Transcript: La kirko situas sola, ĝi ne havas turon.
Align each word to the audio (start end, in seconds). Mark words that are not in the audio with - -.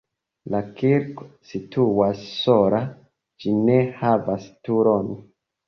La 0.53 0.61
kirko 0.79 1.27
situas 1.49 2.25
sola, 2.39 2.81
ĝi 3.45 3.55
ne 3.71 3.79
havas 4.03 4.51
turon. 4.67 5.17